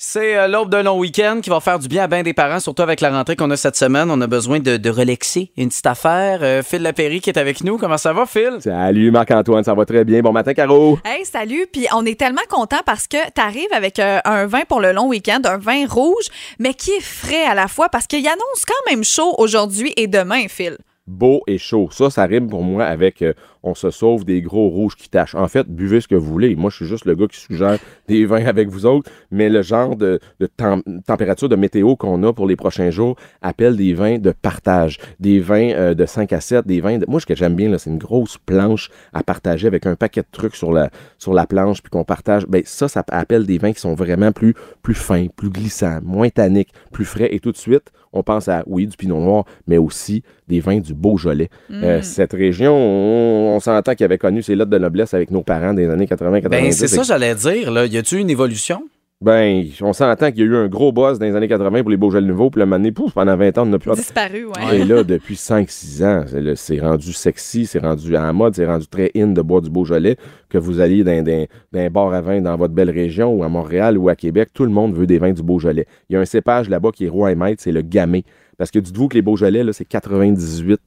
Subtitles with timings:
[0.00, 2.60] C'est euh, l'aube d'un long week-end qui va faire du bien à bien des parents,
[2.60, 4.12] surtout avec la rentrée qu'on a cette semaine.
[4.12, 6.38] On a besoin de, de relaxer une petite affaire.
[6.42, 7.78] Euh, Phil Lapéry qui est avec nous.
[7.78, 8.58] Comment ça va, Phil?
[8.60, 10.20] Salut Marc-Antoine, ça va très bien.
[10.20, 11.00] Bon matin, Caro.
[11.04, 11.66] Hey, salut.
[11.72, 14.92] Puis on est tellement content parce que tu arrives avec euh, un vin pour le
[14.92, 16.26] long week-end, un vin rouge,
[16.60, 20.06] mais qui est frais à la fois parce qu'il annonce quand même chaud aujourd'hui et
[20.06, 20.78] demain, Phil.
[21.08, 21.88] Beau et chaud.
[21.90, 23.32] Ça, ça rime pour moi avec euh,
[23.62, 25.34] on se sauve des gros rouges qui tâchent.
[25.34, 26.56] En fait, buvez ce que vous voulez.
[26.56, 27.78] Moi, je suis juste le gars qui suggère
[28.08, 32.22] des vins avec vous autres, mais le genre de, de tem- température de météo qu'on
[32.22, 36.32] a pour les prochains jours appelle des vins de partage, des vins euh, de 5
[36.32, 37.06] à 7, des vins de...
[37.08, 40.28] Moi, ce que j'aime bien, c'est une grosse planche à partager avec un paquet de
[40.30, 42.46] trucs sur la, sur la planche, puis qu'on partage.
[42.46, 46.28] Ben, ça, ça appelle des vins qui sont vraiment plus, plus fins, plus glissants, moins
[46.28, 47.28] tanniques, plus frais.
[47.32, 50.78] Et tout de suite, on pense à, oui, du pinot noir, mais aussi des vins
[50.78, 51.50] du Beaujolais.
[51.70, 55.42] Euh, cette région, on, on s'entend qu'il avait connu ses lettres de noblesse avec nos
[55.42, 56.48] parents des années 80-90.
[56.48, 57.70] Ben, c'est ça, j'allais dire.
[57.70, 57.86] Là.
[57.86, 58.82] Y a-tu une évolution?
[59.20, 61.90] Ben, on s'entend qu'il y a eu un gros buzz dans les années 80 pour
[61.90, 63.90] les Beaujolais nouveaux, puis le moment donné, pouf, pendant 20 ans, on n'a plus...
[63.90, 64.78] Disparu, ouais.
[64.78, 66.24] Et là, depuis 5-6 ans,
[66.54, 70.16] c'est rendu sexy, c'est rendu en mode, c'est rendu très in de boire du Beaujolais,
[70.48, 73.42] que vous alliez dans, dans, dans un bar à vin dans votre belle région, ou
[73.42, 75.86] à Montréal, ou à Québec, tout le monde veut des vins du Beaujolais.
[76.08, 78.22] Il y a un cépage là-bas qui est roi et maître, c'est le gamay.
[78.56, 80.80] Parce que dites-vous que les Beaujolais, là, c'est 98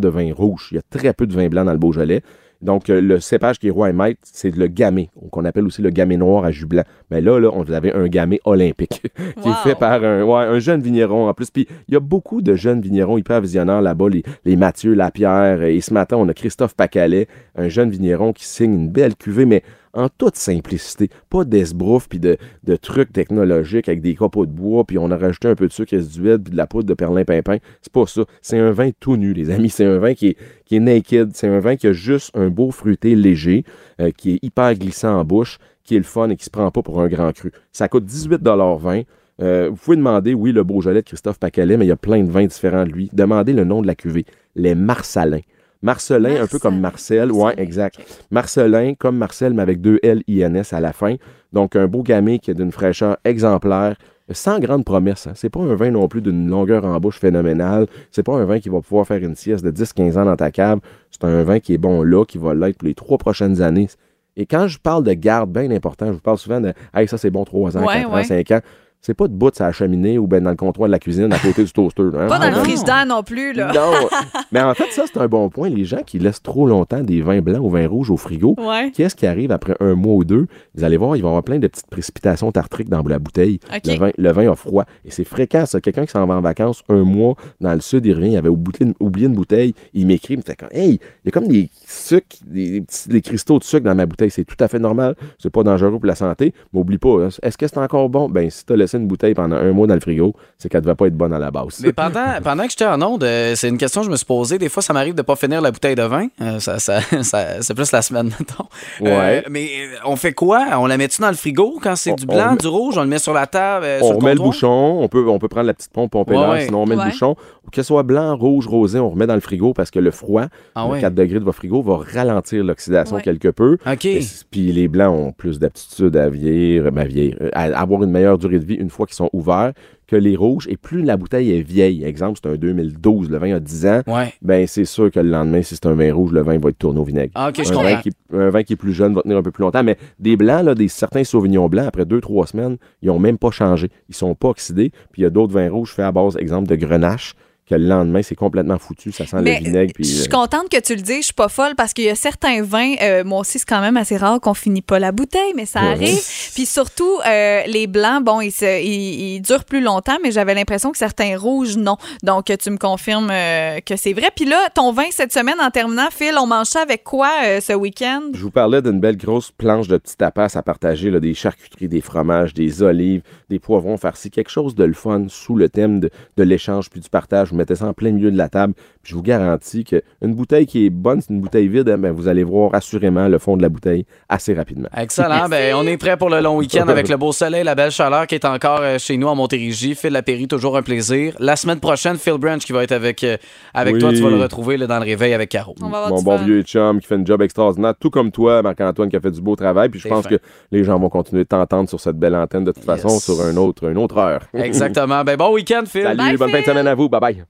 [0.00, 0.68] de vin rouge.
[0.72, 2.22] Il y a très peu de vin blanc dans le Beaujolais.
[2.62, 5.80] Donc, euh, le cépage qui est roi et maître, c'est le gamay, qu'on appelle aussi
[5.80, 6.82] le gamay noir à jus blanc.
[7.10, 9.00] Mais là, là, on vous avez un gamay olympique
[9.42, 9.52] qui Wow.
[9.52, 11.50] est fait par un, ouais, un jeune vigneron en plus.
[11.50, 15.62] Puis, il y a beaucoup de jeunes vignerons hyper visionnaires là-bas, les, les Mathieu Lapierre.
[15.62, 19.46] Et ce matin, on a Christophe Pacalet, un jeune vigneron qui signe une belle cuvée,
[19.46, 21.10] mais en toute simplicité.
[21.28, 22.36] Pas d'esbrouf puis de,
[22.76, 25.96] trucs technologiques avec des copeaux de bois, puis on a rajouté un peu de sucre
[25.96, 27.58] résiduel puis de la poudre de perlin-pimpin.
[27.82, 28.22] C'est pas ça.
[28.42, 29.70] C'est un vin tout nu, les amis.
[29.70, 30.36] C'est un vin qui
[30.70, 31.30] est, naked.
[31.34, 33.64] C'est un vin qui a juste un beau fruité léger,
[34.00, 36.70] euh, qui est hyper glissant en bouche, qui est le fun et qui se prend
[36.70, 37.52] pas pour un grand cru.
[37.72, 39.04] Ça coûte 18,20
[39.42, 42.22] euh, vous pouvez demander, oui, le Beaujolais de Christophe Pacalet, mais il y a plein
[42.22, 43.08] de vins différents de lui.
[43.12, 44.26] Demandez le nom de la cuvée.
[44.54, 45.40] Les Marcelins.
[45.82, 47.32] Marcelin, un peu comme Marcel.
[47.32, 47.98] Ouais, exact.
[48.30, 51.16] Marcelin, comme Marcel, mais avec deux L-I-N-S à la fin.
[51.52, 53.96] Donc, un beau gamay qui est d'une fraîcheur exemplaire,
[54.32, 55.26] sans grande promesse.
[55.26, 55.32] Hein.
[55.34, 57.86] C'est pas un vin non plus d'une longueur en bouche phénoménale.
[58.10, 60.50] C'est pas un vin qui va pouvoir faire une sieste de 10-15 ans dans ta
[60.50, 60.80] cave.
[61.10, 63.88] C'est un vin qui est bon là, qui va l'être pour les trois prochaines années.
[64.36, 67.18] Et quand je parle de garde, bien important, je vous parle souvent de Hey, ça
[67.18, 68.20] c'est bon 3 ans, Ouais, 4 ouais.
[68.20, 68.60] ans, 5 ans.
[69.02, 71.32] C'est pas de bout sur la cheminée ou ben dans le comptoir de la cuisine
[71.32, 72.02] à côté du toaster.
[72.14, 72.26] hein.
[72.28, 72.58] Pas dans non.
[72.58, 73.72] le frigidaire non plus, là.
[73.74, 74.08] Non.
[74.52, 75.70] Mais en fait, ça, c'est un bon point.
[75.70, 78.90] Les gens qui laissent trop longtemps des vins blancs ou vins rouges au frigo, Ouais.
[78.94, 80.46] Qu'est-ce qui arrive après un mois ou deux?
[80.74, 83.58] Vous allez voir, il va y avoir plein de petites précipitations tartriques dans la bouteille.
[83.86, 84.84] Le, vin, le vin a froid.
[85.06, 85.80] Et c'est fréquent, ça.
[85.80, 88.50] Quelqu'un qui s'en va en vacances un mois dans le sud, il revient, il avait
[88.50, 91.70] oublié une, bouteille, il m'écrit, il me fait comme, Hey, il y a comme des
[91.86, 94.30] sucres, des, petits- des cristaux de sucre dans ma bouteille.
[94.30, 95.14] C'est tout à fait normal.
[95.38, 96.52] C'est pas dangereux pour la santé.
[96.74, 98.28] Mais oublie pas, hein, est-ce que c'est encore bon?
[98.28, 101.06] Ben, si tu une bouteille pendant un mois dans le frigo, c'est qu'elle devait pas
[101.06, 101.80] être bonne à la base.
[101.82, 104.26] Mais pendant, pendant que j'étais en onde, euh, c'est une question que je me suis
[104.26, 104.58] posée.
[104.58, 106.26] Des fois, ça m'arrive de pas finir la bouteille de vin.
[106.40, 108.64] Euh, ça, ça- ça- c'est plus la semaine, mettons.
[109.00, 109.42] Ouais.
[109.44, 110.66] Euh, mais euh, on fait quoi?
[110.78, 112.96] On la met-tu dans le frigo quand c'est du blanc, met- du rouge?
[112.98, 115.48] On le met sur la table, sur on remet le bouchon, on peut, on peut
[115.48, 116.64] prendre la petite pompe, pomper Ouais, ouais.
[116.66, 117.04] sinon on met Ouais.
[117.04, 117.36] le bouchon.
[117.70, 120.46] Que ce soit blanc, rouge, rosé, on remet dans le frigo parce que le froid,
[120.74, 121.00] Ah le ouais.
[121.00, 123.22] 4 degrés de votre frigo, va ralentir l'oxydation Ouais.
[123.22, 123.78] quelque peu.
[123.86, 124.04] OK.
[124.04, 128.02] Et c- Puis les blancs ont plus d'aptitude à vieillir, ben, vieillir, euh, à avoir
[128.02, 129.72] une meilleure durée de vie une fois qu'ils sont ouverts
[130.06, 130.66] que les rouges.
[130.68, 134.00] Et plus la bouteille est vieille, exemple, c'est un 2012, le vin a 10 ans,
[134.08, 134.32] Ouais.
[134.42, 136.78] ben c'est sûr que le lendemain, si c'est un vin rouge, le vin va être
[136.78, 137.30] tourné au vinaigre.
[137.36, 138.00] Ah, OK, je un, vin comprends.
[138.02, 139.84] qui, un vin qui est plus jeune va tenir un peu plus longtemps.
[139.84, 143.38] Mais des blancs, là, des certains sauvignons blancs, après deux, trois semaines, ils n'ont même
[143.38, 143.88] pas changé.
[144.08, 144.90] Ils sont pas oxydés.
[145.12, 147.34] Puis il y a d'autres vins rouges faits à base, exemple, de grenache,
[147.70, 149.12] que le lendemain, c'est complètement foutu.
[149.12, 149.92] Ça sent Mais le vinaigre.
[149.94, 152.04] Puis, je suis euh, contente que tu le dises, je suis pas folle parce qu'il
[152.04, 154.98] y a certains vins, euh, moi aussi c'est quand même assez rare qu'on finit pas
[154.98, 156.18] la bouteille, mais ça arrive.
[156.54, 160.90] Puis surtout euh, les blancs, bon, ils, ils- ils durent plus longtemps, mais j'avais l'impression
[160.92, 161.96] que certains rouges non.
[162.22, 164.30] Donc tu me confirmes euh, que c'est vrai.
[164.34, 167.60] Puis là, ton vin cette semaine en terminant, Phil, on mange ça avec quoi euh,
[167.60, 168.22] ce week-end?
[168.34, 171.88] Je vous parlais d'une belle grosse planche de petits tapas à partager, là, des charcuteries,
[171.88, 176.00] des fromages, des olives, des poivrons farcis, quelque chose de le fun sous le thème
[176.00, 177.52] de, de l'échange puis du partage.
[177.60, 178.72] Mettez ça en plein milieu de la table.
[179.02, 182.12] Puis je vous garantis qu'une bouteille qui est bonne, c'est une bouteille vide, hein, ben,
[182.12, 184.88] vous allez voir assurément le fond de la bouteille assez rapidement.
[184.96, 185.48] Excellent.
[185.48, 188.26] Ben, on est prêt pour le long week-end avec le beau soleil, la belle chaleur
[188.26, 189.94] qui est encore euh, chez nous en Montérégie.
[189.94, 191.34] Phil Lapéry, toujours un plaisir.
[191.38, 193.36] La semaine prochaine, Phil Branch qui va être avec, euh,
[193.72, 194.00] avec Oui.
[194.00, 194.10] toi.
[194.12, 195.74] Tu vas le retrouver là, dans le réveil avec Caro.
[195.80, 196.44] On va avoir Mon bon fun.
[196.44, 199.40] vieux chum qui fait un job extraordinaire, tout comme toi, Marc-Antoine, qui a fait du
[199.40, 199.88] beau travail.
[199.88, 200.30] Puis je pense fin.
[200.36, 200.40] que
[200.72, 203.56] les gens vont continuer de t'entendre sur cette belle antenne de toute façon sur un
[203.56, 204.42] autre, une autre heure.
[204.52, 205.24] Exactement.
[205.24, 206.02] Ben, bon week-end, Phil.
[206.02, 207.08] Salut, Bye, bonne fin de semaine à vous.
[207.08, 207.44] Bye bye.